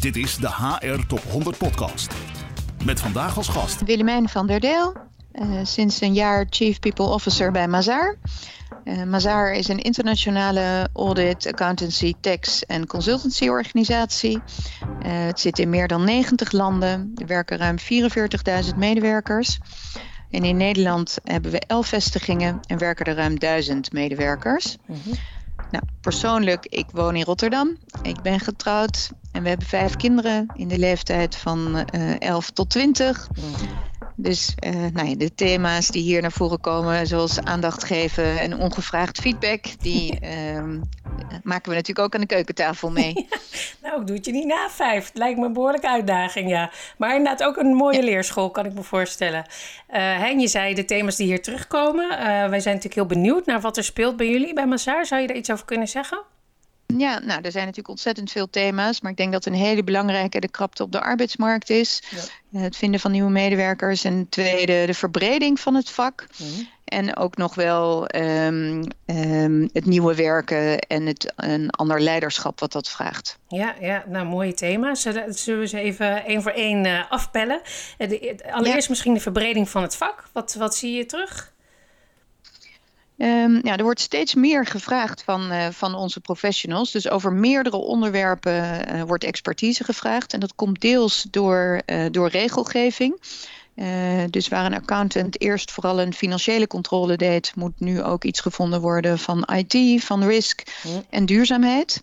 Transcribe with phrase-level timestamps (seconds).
[0.00, 2.14] Dit is de HR Top 100 Podcast.
[2.84, 4.96] Met vandaag als gast Willemijn van der Deel,
[5.32, 8.16] uh, sinds een jaar Chief People Officer bij Mazar.
[8.84, 14.36] Uh, Mazar is een internationale audit, accountancy, tax en consultancy organisatie.
[14.36, 14.42] Uh,
[15.02, 17.12] het zit in meer dan 90 landen.
[17.14, 17.76] Er werken ruim
[18.72, 19.58] 44.000 medewerkers.
[20.30, 24.76] En in Nederland hebben we 11 vestigingen en werken er ruim 1000 medewerkers.
[24.86, 25.14] Mm -hmm.
[25.70, 27.76] Nou, persoonlijk, ik woon in Rotterdam.
[28.02, 29.10] Ik ben getrouwd
[29.40, 33.28] en we hebben vijf kinderen in de leeftijd van uh, 11 tot 20.
[34.16, 38.58] Dus uh, nou ja, de thema's die hier naar voren komen, zoals aandacht geven en
[38.58, 40.28] ongevraagd feedback, die uh,
[41.50, 43.14] maken we natuurlijk ook aan de keukentafel mee.
[43.82, 45.06] Ja, nou, ik doe het je niet na vijf.
[45.06, 46.70] Het lijkt me een behoorlijke uitdaging, ja.
[46.98, 48.04] Maar inderdaad ook een mooie ja.
[48.04, 49.46] leerschool, kan ik me voorstellen.
[49.90, 52.10] Uh, en je zei de thema's die hier terugkomen.
[52.10, 55.06] Uh, wij zijn natuurlijk heel benieuwd naar wat er speelt bij jullie, bij Mazar.
[55.06, 56.22] Zou je daar iets over kunnen zeggen?
[56.98, 59.00] Ja, nou, er zijn natuurlijk ontzettend veel thema's.
[59.00, 62.02] Maar ik denk dat een hele belangrijke de krapte op de arbeidsmarkt is.
[62.48, 62.60] Ja.
[62.60, 64.04] Het vinden van nieuwe medewerkers.
[64.04, 66.26] En tweede, de verbreding van het vak.
[66.36, 66.68] Mm-hmm.
[66.84, 72.72] En ook nog wel um, um, het nieuwe werken en het, een ander leiderschap wat
[72.72, 73.38] dat vraagt.
[73.48, 75.00] Ja, ja nou mooie thema's.
[75.28, 77.60] Zullen we ze even één voor één uh, afpellen?
[77.98, 78.90] De, allereerst ja.
[78.90, 80.28] misschien de verbreding van het vak.
[80.32, 81.52] Wat, wat zie je terug?
[83.22, 86.90] Um, ja, er wordt steeds meer gevraagd van, uh, van onze professionals.
[86.90, 90.32] Dus over meerdere onderwerpen uh, wordt expertise gevraagd.
[90.32, 93.20] En dat komt deels door, uh, door regelgeving.
[94.30, 98.80] dus waar een accountant eerst vooral een financiële controle deed, moet nu ook iets gevonden
[98.80, 100.62] worden van IT, van risk
[101.10, 102.02] en duurzaamheid.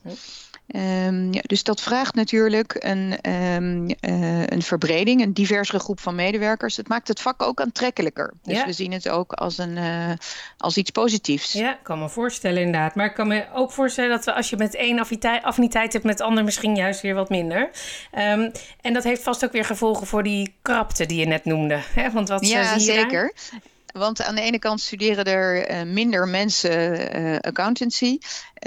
[0.75, 6.15] Um, ja, dus dat vraagt natuurlijk een, um, uh, een verbreding, een diversere groep van
[6.15, 6.77] medewerkers.
[6.77, 8.33] Het maakt het vak ook aantrekkelijker.
[8.43, 8.65] Dus ja.
[8.65, 10.11] we zien het ook als, een, uh,
[10.57, 11.53] als iets positiefs.
[11.53, 12.95] Ja, ik kan me voorstellen inderdaad.
[12.95, 16.05] Maar ik kan me ook voorstellen dat we, als je met één affiniteit, affiniteit hebt
[16.05, 17.69] met de ander, misschien juist weer wat minder.
[18.17, 18.51] Um,
[18.81, 21.79] en dat heeft vast ook weer gevolgen voor die krapte die je net noemde.
[21.93, 22.11] Hè?
[22.11, 23.33] Want wat ja, zie je zeker.
[23.51, 23.61] Daar?
[23.97, 28.17] Want aan de ene kant studeren er uh, minder mensen uh, accountancy,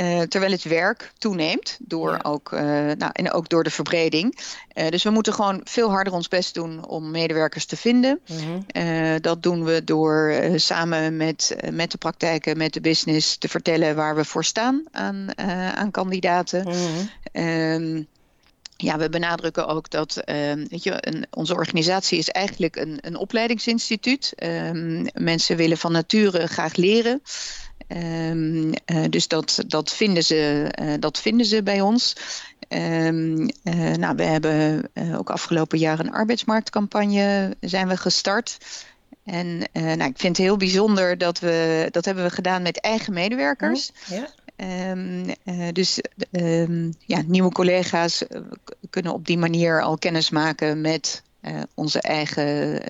[0.00, 2.18] uh, terwijl het werk toeneemt door ja.
[2.22, 4.38] ook, nou, en ook door de verbreding.
[4.88, 8.20] dus we moeten gewoon veel harder ons best doen om medewerkers te vinden.
[8.26, 9.20] Mm-hmm.
[9.20, 14.16] dat doen we door samen met, met de praktijken, met de business te vertellen waar
[14.16, 15.38] we voor staan aan,
[15.74, 16.68] aan kandidaten.
[17.32, 18.08] Um,
[18.80, 23.16] ja, we benadrukken ook dat uh, weet je, een, onze organisatie is eigenlijk een, een
[23.16, 24.32] opleidingsinstituut.
[24.42, 27.22] Um, mensen willen van nature graag leren.
[27.88, 32.16] Um, uh, dus dat, dat, vinden ze, uh, dat vinden ze bij ons.
[32.68, 33.48] Um,
[33.98, 38.58] nou, we hebben ook afgelopen jaar een arbeidsmarktcampagne zijn we gestart.
[39.24, 43.12] En nou, ik vind het heel bijzonder dat we dat hebben we gedaan met eigen
[43.12, 43.90] medewerkers.
[44.10, 44.28] Oh, ja.
[44.62, 46.00] Um, uh, dus
[46.30, 48.40] um, ja, nieuwe collega's uh,
[48.90, 52.82] kunnen op die manier al kennis maken met uh, onze, eigen,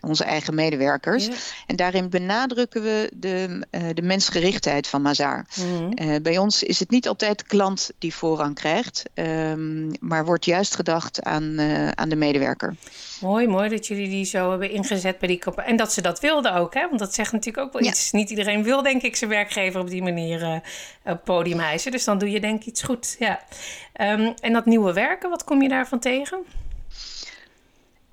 [0.00, 1.26] onze eigen medewerkers.
[1.26, 1.32] Ja.
[1.66, 5.46] En daarin benadrukken we de, de mensgerichtheid van Mazar.
[5.56, 6.22] Mm-hmm.
[6.22, 10.74] bij ons is het niet altijd de klant die voorrang krijgt, um, maar wordt juist
[10.74, 11.60] gedacht aan,
[11.94, 12.76] aan de medewerker.
[13.20, 15.70] Mooi, mooi dat jullie die zo hebben ingezet bij die campagne.
[15.70, 16.86] En dat ze dat wilden ook, hè?
[16.86, 17.88] Want dat zegt natuurlijk ook wel ja.
[17.88, 18.12] iets.
[18.12, 20.62] Niet iedereen wil, denk ik, zijn werkgever op die manier
[21.04, 21.90] op podium hijsen.
[21.90, 23.40] Dus dan doe je denk ik iets goed, ja.
[24.00, 26.38] Um, en dat nieuwe werken, wat kom je daarvan tegen?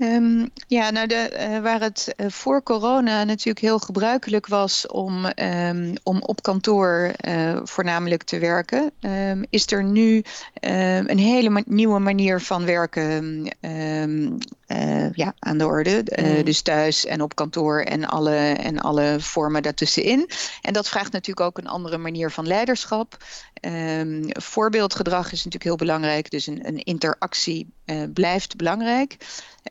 [0.01, 5.25] Um, ja, nou de, uh, waar het uh, voor corona natuurlijk heel gebruikelijk was om,
[5.35, 10.23] um, om op kantoor uh, voornamelijk te werken, um, is er nu
[10.59, 13.43] een hele ma nieuwe manier van werken
[15.13, 16.03] ja, aan de orde.
[16.15, 16.43] Mm.
[16.43, 20.29] Dus thuis en op kantoor en alle, en alle vormen daartussenin.
[20.61, 23.17] En dat vraagt natuurlijk ook een andere manier van leiderschap.
[24.27, 27.73] voorbeeldgedrag is natuurlijk heel belangrijk, dus een, een interactie
[28.13, 29.17] blijft belangrijk.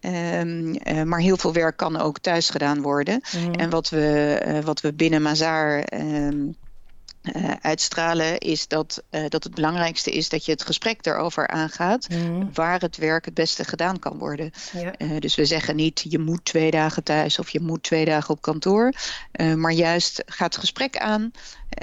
[0.00, 3.22] Um, uh, maar heel veel werk kan ook thuis gedaan worden.
[3.36, 3.52] Mm.
[3.52, 6.56] En wat we, uh, wat we binnen Mazar um,
[7.36, 12.50] uh, uitstralen, is dat, dat het belangrijkste is dat je het gesprek erover aangaat mm.
[12.52, 14.50] waar het werk het beste gedaan kan worden.
[14.72, 15.18] Ja.
[15.18, 18.42] dus we zeggen niet je moet twee dagen thuis of je moet twee dagen op
[18.42, 18.92] kantoor.
[19.56, 21.32] maar juist gaat het gesprek aan.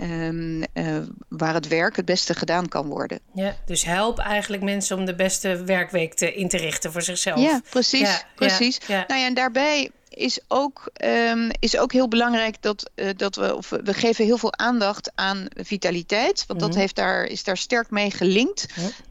[0.02, 0.98] Um, uh,
[1.30, 3.20] waar het werk het beste gedaan kan worden.
[3.34, 7.40] Ja, dus help eigenlijk mensen om de beste werkweek te, in te richten voor zichzelf.
[7.40, 8.00] Ja, precies.
[8.00, 8.80] Ja, precies.
[8.88, 9.04] Ja.
[9.08, 13.56] Nou ja, en daarbij is ook, um, is ook heel belangrijk dat, uh, dat we,
[13.56, 16.44] of we geven heel veel aandacht aan vitaliteit.
[16.48, 16.80] Want dat Mhm.
[16.80, 18.66] heeft daar, is daar sterk mee gelinkt.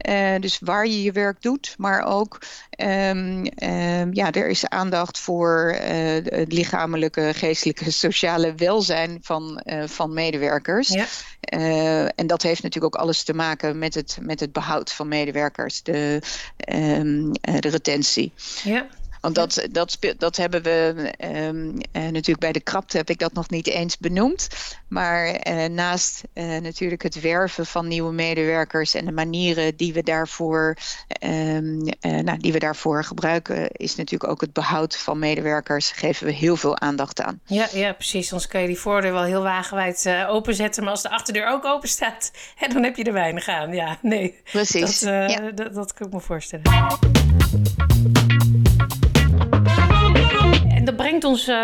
[0.09, 2.41] Uh, dus waar je je werk doet, maar ook
[2.77, 5.79] um, um, ja, er is aandacht voor uh,
[6.23, 10.89] het lichamelijke, geestelijke, sociale welzijn van, van medewerkers.
[10.89, 11.05] Ja.
[12.15, 15.83] En dat heeft natuurlijk ook alles te maken met het, met het behoud van medewerkers,
[15.83, 16.21] de,
[17.59, 18.31] de retentie.
[18.63, 18.87] Ja.
[19.25, 23.33] Want dat, dat, dat hebben we um, uh, natuurlijk bij de krapte heb ik dat
[23.33, 24.47] nog niet eens benoemd.
[24.87, 30.03] Maar uh, naast uh, natuurlijk het werven van nieuwe medewerkers en de manieren die we
[30.03, 30.77] daarvoor,
[31.19, 35.91] um, nou, die we daarvoor gebruiken, is natuurlijk ook het behoud van medewerkers.
[35.91, 37.39] Geven we heel veel aandacht aan.
[37.45, 38.27] Ja, ja precies.
[38.27, 40.83] Soms kan je die voordeur wel heel wagenwijd openzetten.
[40.83, 43.73] Maar als de achterdeur ook open staat, hè, dan heb je er weinig aan.
[43.73, 44.41] Ja, nee.
[44.51, 44.99] Precies.
[44.99, 45.51] Dat, ja.
[45.51, 46.63] dat, dat kan ik me voorstellen.
[51.25, 51.55] Ons, uh,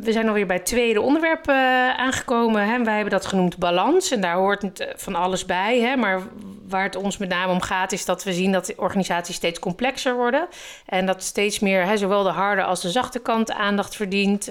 [0.00, 1.54] we zijn alweer bij het tweede onderwerp uh,
[1.88, 2.68] aangekomen.
[2.68, 2.84] Hè.
[2.84, 5.80] Wij hebben dat genoemd balans en daar hoort van alles bij.
[5.80, 5.96] Hè.
[5.96, 6.22] Maar
[6.68, 10.16] waar het ons met name om gaat is dat we zien dat organisaties steeds complexer
[10.16, 10.48] worden.
[10.86, 14.48] En dat steeds meer hè, zowel de harde als de zachte kant aandacht verdient.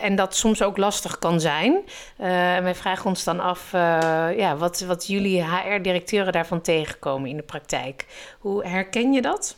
[0.00, 1.80] En dat soms ook lastig kan zijn.
[2.18, 3.72] en wij vragen ons dan af
[4.36, 8.06] ja, wat, wat jullie HR-directeuren daarvan tegenkomen in de praktijk.
[8.38, 9.56] Hoe herken je dat?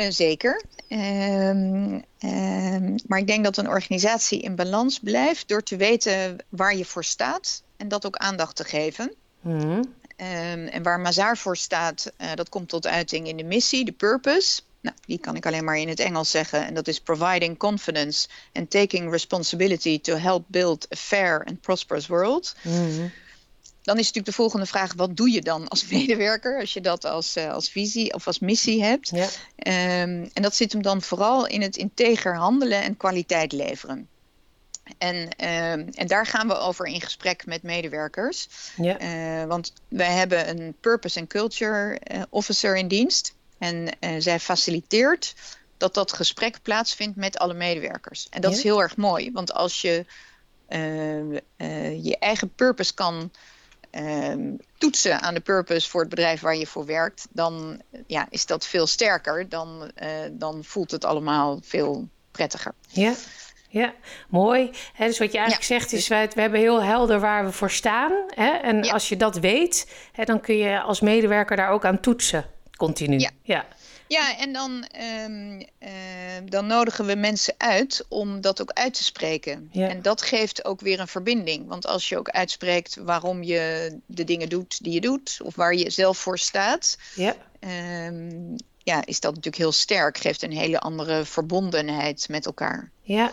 [0.00, 0.62] Uh, zeker.
[0.88, 6.76] Um, um, maar ik denk dat een organisatie in balans blijft door te weten waar
[6.76, 9.14] je voor staat en dat ook aandacht te geven.
[9.40, 9.60] Mm.
[9.62, 13.92] Um, en waar Mazaar voor staat, uh, dat komt tot uiting in de missie, de
[13.92, 14.60] purpose.
[14.80, 16.66] Nou, die kan ik alleen maar in het Engels zeggen.
[16.66, 22.06] En dat is providing confidence and taking responsibility to help build a fair and prosperous
[22.06, 22.54] world.
[22.62, 23.10] Mm.
[23.82, 27.04] Dan is natuurlijk de volgende vraag: wat doe je dan als medewerker als je dat
[27.04, 29.10] als, uh, als visie of als missie hebt?
[29.14, 30.02] Ja.
[30.02, 34.08] Um, en dat zit hem dan vooral in het integer handelen en kwaliteit leveren.
[34.98, 38.48] En, um, en daar gaan we over in gesprek met medewerkers.
[38.76, 39.00] Ja.
[39.00, 43.34] Uh, want wij hebben een Purpose and Culture uh, Officer in dienst.
[43.58, 43.88] En
[44.18, 45.34] zij faciliteert
[45.76, 48.26] dat dat gesprek plaatsvindt met alle medewerkers.
[48.30, 48.56] En dat Ja.
[48.56, 50.04] is heel erg mooi, want als je
[52.02, 53.30] je eigen purpose kan
[54.78, 58.66] toetsen aan de purpose voor het bedrijf waar je voor werkt, dan ja, is dat
[58.66, 59.48] veel sterker.
[59.48, 62.74] Dan, uh, dan voelt het allemaal veel prettiger.
[62.88, 63.14] Ja,
[63.68, 63.94] ja.
[64.28, 64.70] mooi.
[64.92, 65.78] He, dus wat je eigenlijk ja.
[65.78, 68.12] zegt is, wij, we hebben heel helder waar we voor staan.
[68.34, 68.50] Hè?
[68.50, 68.92] En ja.
[68.92, 72.44] als je dat weet, hè, dan kun je als medewerker daar ook aan toetsen,
[72.76, 73.18] continu.
[73.18, 73.30] Ja.
[73.42, 73.66] ja.
[74.10, 74.84] Ja, en dan,
[75.24, 75.88] um, uh,
[76.44, 79.68] dan nodigen we mensen uit om dat ook uit te spreken.
[79.72, 79.88] Ja.
[79.88, 81.68] En dat geeft ook weer een verbinding.
[81.68, 85.74] Want als je ook uitspreekt waarom je de dingen doet die je doet, of waar
[85.74, 87.34] je zelf voor staat, ja.
[88.06, 90.18] Um, ja, is dat natuurlijk heel sterk.
[90.18, 92.90] Geeft een hele andere verbondenheid met elkaar.
[93.02, 93.32] Ja,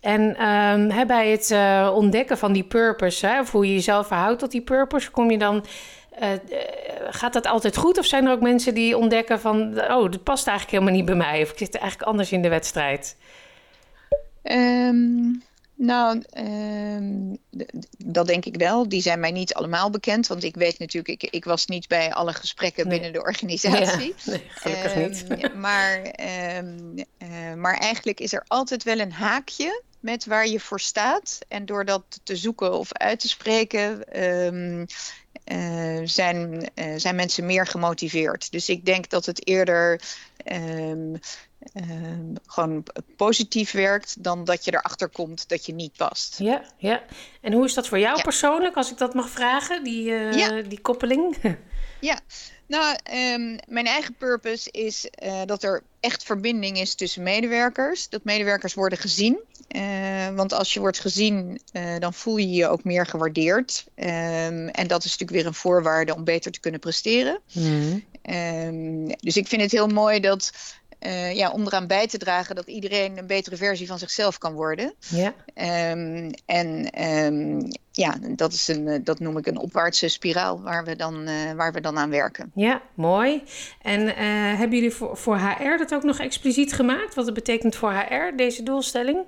[0.00, 4.06] en um, hè, bij het uh, ontdekken van die purpose, hè, of hoe je jezelf
[4.06, 5.66] verhoudt tot die purpose, kom je dan.
[6.22, 6.32] Uh,
[7.10, 7.98] gaat dat altijd goed?
[7.98, 9.80] Of zijn er ook mensen die ontdekken van...
[9.80, 11.42] oh, dat past eigenlijk helemaal niet bij mij...
[11.42, 13.16] of ik zit eigenlijk anders in de wedstrijd?
[14.42, 15.42] Um,
[15.74, 17.38] nou, um,
[17.98, 18.88] dat denk ik wel.
[18.88, 20.26] Die zijn mij niet allemaal bekend.
[20.26, 21.22] Want ik weet natuurlijk...
[21.22, 22.94] ik, ik was niet bij alle gesprekken nee.
[22.98, 24.14] binnen de organisatie.
[24.16, 25.54] Ja, nee, gelukkig um, niet.
[25.54, 29.82] maar, uh, maar eigenlijk is er altijd wel een haakje...
[30.00, 31.38] met waar je voor staat.
[31.48, 34.04] En door dat te zoeken of uit te spreken...
[35.52, 38.52] Uh, zijn, uh, zijn mensen meer gemotiveerd.
[38.52, 40.00] Dus ik denk dat het eerder
[40.52, 41.20] um,
[41.74, 42.84] um, gewoon
[43.16, 46.38] positief werkt dan dat je erachter komt dat je niet past.
[46.38, 47.02] Ja, ja.
[47.40, 48.22] En hoe is dat voor jou ja.
[48.22, 50.62] persoonlijk, als ik dat mag vragen, die, uh, ja.
[50.62, 51.36] die koppeling?
[52.00, 52.20] ja,
[52.66, 55.10] nou, um, mijn eigen purpose is
[55.44, 58.08] dat er echt verbinding is tussen medewerkers.
[58.08, 59.38] Dat medewerkers worden gezien.
[59.76, 63.84] Uh, want als je wordt gezien, uh, dan voel je je ook meer gewaardeerd.
[63.94, 67.40] Um, en dat is natuurlijk weer een voorwaarde om beter te kunnen presteren.
[67.52, 68.04] Mm.
[68.22, 70.52] Um, dus ik vind het heel mooi dat
[71.00, 74.52] uh, ja, om eraan bij te dragen dat iedereen een betere versie van zichzelf kan
[74.52, 74.94] worden.
[74.98, 75.34] Ja.
[75.90, 80.96] Um, en um, ja, dat, is een, dat noem ik een opwaartse spiraal waar we
[80.96, 82.50] dan, uh, waar we dan aan werken.
[82.54, 83.42] Ja, mooi.
[83.82, 84.14] En uh,
[84.58, 87.14] hebben jullie voor, voor HR dat ook nog expliciet gemaakt?
[87.14, 89.18] Wat het betekent voor HR, deze doelstelling?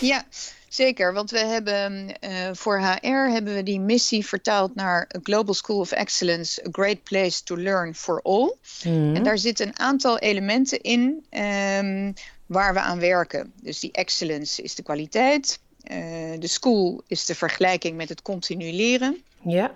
[0.00, 0.24] Ja,
[0.68, 5.54] Zeker, want we hebben uh, voor HR hebben we die missie vertaald naar A Global
[5.54, 8.54] School of Excellence, a great place to learn for all.
[8.84, 9.16] Mm.
[9.16, 12.14] En daar zitten een aantal elementen in um,
[12.46, 13.52] waar we aan werken.
[13.62, 15.96] Dus die excellence is de kwaliteit, uh,
[16.38, 19.22] de school is de vergelijking met het continu leren.
[19.42, 19.74] Ja.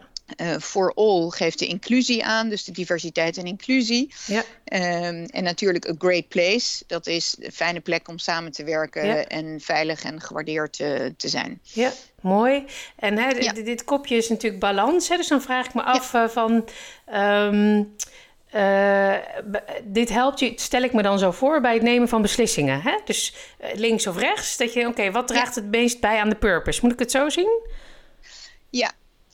[0.61, 4.15] For all geeft de inclusie aan, dus de diversiteit en inclusie.
[4.27, 4.43] Ja.
[4.65, 9.07] Ehm, en natuurlijk a great place, dat is een fijne plek om samen te werken
[9.07, 9.25] Ja.
[9.25, 11.61] en veilig en gewaardeerd te, te zijn.
[11.63, 12.65] Ja, mooi.
[12.97, 13.53] En hè, dit, Ja.
[13.53, 15.09] dit kopje is natuurlijk balans.
[15.09, 15.17] Hè?
[15.17, 16.69] Dus dan vraag ik me af eh, van...
[17.07, 17.83] ehm,
[18.51, 19.15] eh,
[19.85, 22.81] dit helpt je, stel ik me dan zo voor, bij het nemen van beslissingen.
[22.83, 22.99] Hè?
[23.05, 24.57] Dus eh, links of rechts.
[24.57, 26.81] Dat je, oké, wat draagt het meest bij aan de purpose?
[26.83, 27.61] Moet ik het zo zien?
[28.71, 28.93] Ja.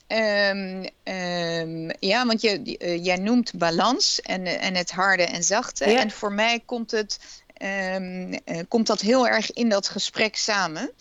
[0.09, 5.43] Ehm, ehm, ja, want je, eh, jij noemt balans en, eh, en het harde en
[5.43, 5.89] zachte.
[5.89, 5.99] Ja.
[5.99, 7.19] En voor mij komt, het,
[7.53, 10.91] ehm, eh, komt dat heel erg in dat gesprek samen.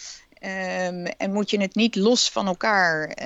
[1.18, 3.16] En moet je het niet los van elkaar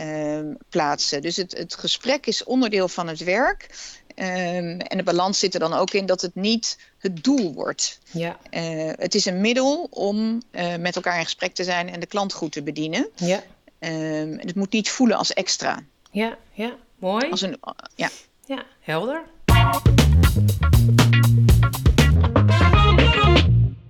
[0.68, 1.22] plaatsen.
[1.22, 3.66] Dus het, het gesprek is onderdeel van het werk.
[4.14, 7.98] En de balans zit er dan ook in dat het niet het doel wordt.
[8.10, 8.38] Ja,
[8.98, 10.42] het is een middel om
[10.78, 13.08] met elkaar in gesprek te zijn en de klant goed te bedienen.
[13.14, 13.42] ja,
[13.82, 15.78] Ehm, het moet niet voelen als extra.
[16.10, 16.74] ja, ja.
[16.98, 17.30] Mooi.
[17.30, 17.60] Als een,
[17.94, 18.08] ja.
[18.46, 19.22] Ja, helder.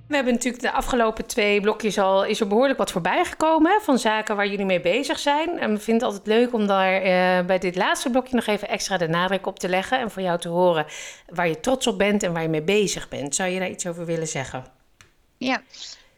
[0.07, 3.99] We hebben natuurlijk de afgelopen twee blokjes al is er behoorlijk wat voorbij gekomen van
[3.99, 5.59] zaken waar jullie mee bezig zijn.
[5.59, 8.69] En we vinden het altijd leuk om daar eh, bij dit laatste blokje nog even
[8.69, 10.87] extra de nadruk op te leggen en voor jou te horen
[11.29, 13.35] waar je trots op bent en waar je mee bezig bent.
[13.35, 14.65] Zou je daar iets over willen zeggen?
[15.39, 15.63] ja.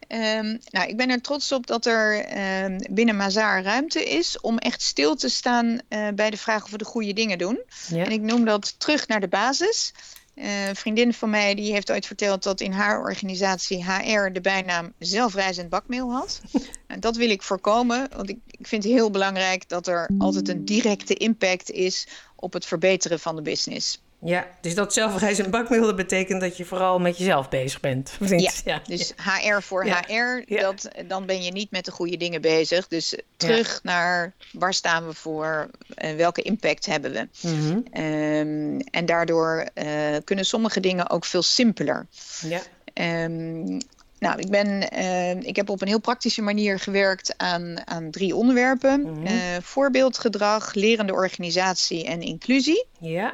[0.07, 4.57] Ehm, nou, ik ben er trots op dat er ehm, binnen Mazaar ruimte is om
[4.57, 7.59] echt stil te staan eh, bij de vraag of we de goede dingen doen.
[7.87, 9.93] Ja, En ik noem dat terug naar de basis.
[10.35, 14.41] Eh, een vriendin van mij die heeft ooit verteld dat in haar organisatie HR de
[14.41, 16.41] bijnaam zelfreizend bakmeel had.
[16.87, 20.49] en dat wil ik voorkomen, want ik, ik vind het heel belangrijk dat er altijd
[20.49, 24.01] een directe impact is op het verbeteren van de business.
[24.21, 28.17] Ja dus dat zelfreizen bakmeel dat betekent dat je vooral met jezelf bezig bent.
[28.19, 28.61] niet?
[28.65, 30.03] Ja, Dus HR voor Ja.
[30.07, 30.61] HR, Ja.
[30.61, 32.87] dat, dan ben je niet met de goede dingen bezig.
[32.87, 37.27] Dus terug naar waar staan we voor, en welke impact hebben we.
[37.41, 37.79] Mhm.
[37.91, 39.87] Ehm, en daardoor eh,
[40.23, 42.07] kunnen sommige dingen ook veel simpeler.
[42.41, 42.59] ja.
[42.93, 43.79] Ehm,
[44.19, 48.35] nou, ik, ben, ehm, ik heb op een heel praktische manier gewerkt aan, aan drie
[48.35, 49.01] onderwerpen.
[49.01, 49.25] Mhm.
[49.25, 52.85] Eh, voorbeeldgedrag, lerende organisatie en inclusie.
[52.99, 53.33] ja,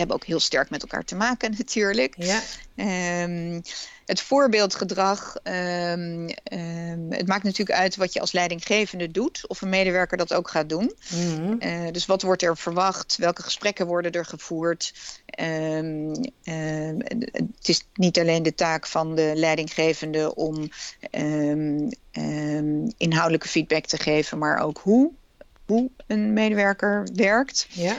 [0.00, 2.14] hebben ook heel sterk met elkaar te maken natuurlijk.
[2.18, 2.42] ja,
[2.76, 3.60] Ehm,
[4.06, 9.68] het voorbeeldgedrag, ehm, ehm, het maakt natuurlijk uit wat je als leidinggevende doet, of een
[9.68, 10.94] medewerker dat ook gaat doen.
[11.10, 11.58] Mhm.
[11.58, 13.16] Eh, dus wat wordt er verwacht?
[13.16, 14.94] Welke gesprekken worden er gevoerd?
[17.54, 20.70] Het is niet alleen de taak van de leidinggevende om
[22.96, 25.12] inhoudelijke feedback te geven, maar ook hoe,
[25.66, 27.66] hoe een medewerker werkt.
[27.70, 27.96] ja,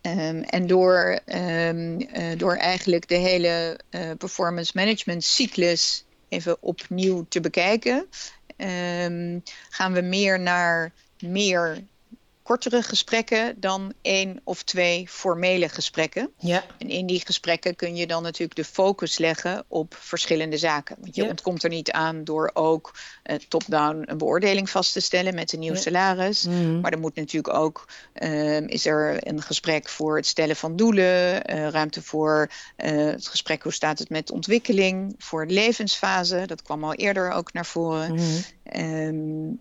[0.00, 7.26] ehm, en door, ehm, eh, door eigenlijk de hele eh, performance management cyclus even opnieuw
[7.28, 8.08] te bekijken,
[8.56, 11.84] ehm, gaan we meer naar meer
[12.48, 16.30] kortere gesprekken dan één of twee formele gesprekken.
[16.38, 20.96] ja, En in die gesprekken kun je dan natuurlijk de focus leggen op verschillende zaken.
[21.00, 21.28] Want je Ja.
[21.28, 25.58] ontkomt er niet aan door ook eh, top-down een beoordeling vast te stellen met een
[25.58, 25.80] nieuw Ja.
[25.80, 26.44] salaris.
[26.46, 26.80] Mhm.
[26.80, 31.44] Maar er moet natuurlijk ook, ehm, is er een gesprek voor het stellen van doelen,
[31.44, 36.84] eh, ruimte voor eh, het gesprek hoe staat het met ontwikkeling, voor levensfase, dat kwam
[36.84, 38.14] al eerder ook naar voren.
[38.14, 38.22] Mhm.
[38.62, 39.52] Ehm,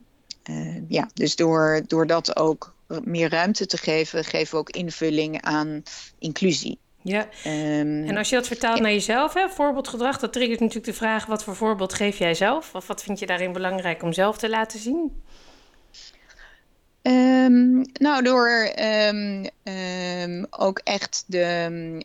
[0.43, 5.41] eh, ja, dus door, door dat ook meer ruimte te geven, geven we ook invulling
[5.41, 5.83] aan
[6.19, 6.79] inclusie.
[7.01, 7.27] ja.
[7.43, 11.25] Ehm, En als je dat vertaalt naar jezelf, hè, voorbeeldgedrag, dat triggert natuurlijk de vraag:
[11.25, 12.73] wat voor voorbeeld geef jij zelf?
[12.75, 15.23] Of wat vind je daarin belangrijk om zelf te laten zien?
[17.07, 21.41] Ehm, nou, door ehm, ehm, ook echt de,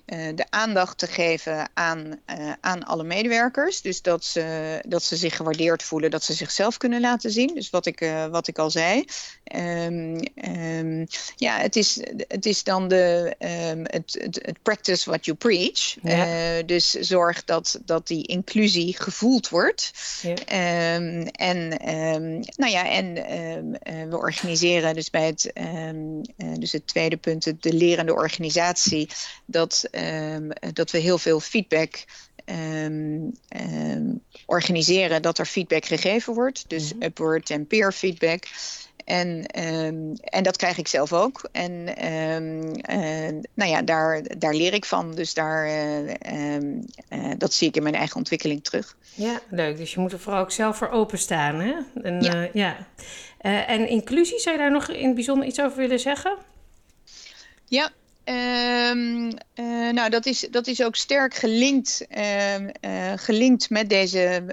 [0.04, 3.80] eh, de aandacht te geven aan, eh, aan alle medewerkers.
[3.80, 7.54] Dus dat ze, dat ze zich gewaardeerd voelen, dat ze zichzelf kunnen laten zien.
[7.54, 9.04] Dus wat ik, eh, wat ik al zei.
[11.37, 13.35] Ja, het is, het is dan de,
[13.82, 15.97] het, het, het practice what you preach.
[16.02, 16.62] Ja.
[16.62, 19.92] Dus zorg dat, dat die inclusie gevoeld wordt.
[20.23, 20.35] Ja.
[21.32, 21.68] En
[22.56, 23.14] nou ja, en
[24.11, 29.08] we organiseren dus bij het, ehm, eh, dus het tweede punt, de lerende organisatie,
[29.46, 32.04] dat, ehm, dat we heel veel feedback
[32.44, 33.30] ehm,
[34.46, 36.64] organiseren, dat er feedback gegeven wordt.
[36.68, 37.02] Dus Mhm.
[37.02, 38.44] upward en peer feedback.
[39.04, 41.49] En, ehm, en dat krijg ik zelf ook.
[41.52, 45.14] En ehm, eh, nou ja, daar, daar leer ik van.
[45.14, 48.97] Dus daar, eh, ehm, eh, dat zie ik in mijn eigen ontwikkeling terug.
[49.14, 49.76] Ja, leuk.
[49.76, 51.61] Dus je moet er vooral ook zelf voor openstaan.
[51.61, 51.75] Hè?
[52.02, 52.49] En, Ja.
[52.52, 52.87] ja.
[53.66, 56.37] En inclusie, zou je daar nog in het bijzonder iets over willen zeggen?
[57.64, 57.90] Ja,
[58.25, 62.69] Um, uh, nou, dat is, dat is ook sterk gelinkt, uh, uh,
[63.17, 64.45] gelinkt met deze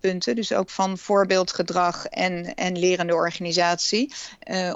[0.00, 0.36] punten.
[0.36, 4.12] Dus ook van voorbeeldgedrag en, en lerende organisatie.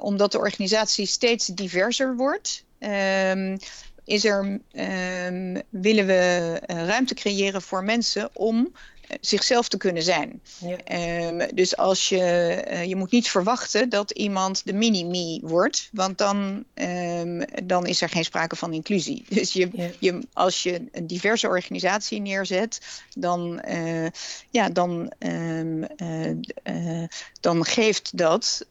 [0.01, 2.65] omdat de organisatie steeds diverser wordt.
[2.79, 3.57] Um,
[4.05, 4.61] is er,
[5.69, 8.73] willen we ruimte creëren voor mensen om
[9.21, 10.41] zichzelf te kunnen zijn.
[10.59, 11.29] Ja.
[11.29, 16.19] Um, dus als je, uh, je moet niet verwachten dat iemand de mini-me wordt, want
[16.19, 19.25] dan, um, dan is er geen sprake van inclusie.
[19.43, 19.91] Dus je, ja.
[19.99, 22.81] je, als je een diverse organisatie neerzet,
[23.17, 24.07] dan, uh,
[24.51, 27.05] ja, dan, um, uh,
[27.41, 28.67] dan geeft dat.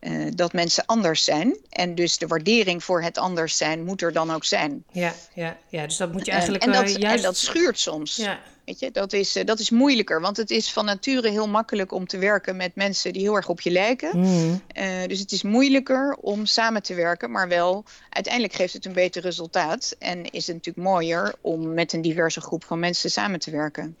[0.00, 1.56] Uh, dat mensen anders zijn.
[1.70, 4.84] En dus de waardering voor het anders zijn moet er dan ook zijn.
[4.92, 7.16] Ja, ja, ja dus dat moet je eigenlijk en, en dat, juist...
[7.16, 8.16] En dat schuurt soms.
[8.16, 8.38] Ja.
[8.64, 12.06] Weet je, dat is, dat is moeilijker, want het is van nature heel makkelijk om
[12.06, 14.18] te werken met mensen die heel erg op je lijken.
[14.18, 14.62] Mm.
[14.78, 18.92] Uh, dus het is moeilijker om samen te werken, maar wel uiteindelijk geeft het een
[18.92, 19.96] beter resultaat.
[19.98, 23.96] En is het natuurlijk mooier om met een diverse groep van mensen samen te werken.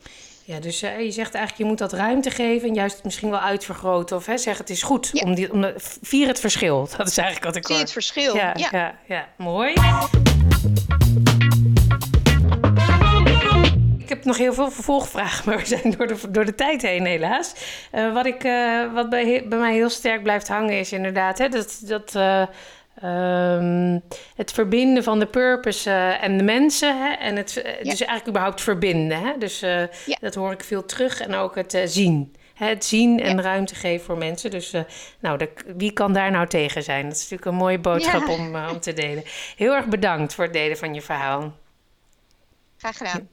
[0.48, 3.38] Ja, dus uh, je zegt eigenlijk, je moet dat ruimte geven en juist misschien wel
[3.38, 4.16] uitvergroten.
[4.16, 5.10] Of hè, zeg, het is goed.
[5.12, 5.22] Ja.
[5.22, 6.88] Om die, om de, vier het verschil.
[6.96, 7.76] Dat is eigenlijk wat ik hoor.
[7.76, 8.52] Vier het verschil, ja.
[8.56, 9.28] Ja, ja, ja.
[9.36, 9.72] mooi.
[13.98, 17.04] Ik heb nog heel veel vervolgvragen, maar we zijn door de, door de tijd heen
[17.04, 17.54] helaas.
[17.92, 21.48] Uh, wat ik, uh, wat bij, bij mij heel sterk blijft hangen is inderdaad hè,
[21.48, 21.80] dat...
[21.84, 22.16] dat
[23.04, 24.02] Um,
[24.36, 26.98] het verbinden van de purpose uh, en de mensen.
[26.98, 27.12] Hè?
[27.12, 27.62] En het, ja.
[27.62, 29.22] Dus eigenlijk überhaupt verbinden.
[29.22, 29.32] Hè?
[29.38, 30.16] Dus uh, ja.
[30.20, 31.20] dat hoor ik veel terug.
[31.20, 32.34] En ook het uh, zien.
[32.54, 32.66] Hè?
[32.68, 33.42] Het zien en ja.
[33.42, 34.50] ruimte geven voor mensen.
[34.50, 34.74] Dus
[35.20, 37.02] nou, de, wie kan daar nou tegen zijn?
[37.02, 39.22] Dat is natuurlijk een mooie boodschap om, om te delen.
[39.56, 41.52] Heel erg bedankt voor het delen van je verhaal.
[42.76, 43.28] Graag gedaan.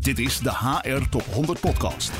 [0.00, 2.12] Dit is de HR Top 100 Podcast.